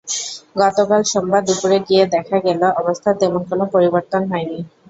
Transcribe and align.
গতকাল 0.55 1.01
সোমবার 1.03 1.41
দুপুরে 1.47 1.77
গিয়ে 1.87 2.03
দেখা 2.15 2.37
গেল, 2.39 2.61
অবস্থার 2.81 3.15
তেমন 3.21 3.41
কোনো 3.49 3.63
পরিবর্তন 3.73 4.21
হয়নি। 4.31 4.59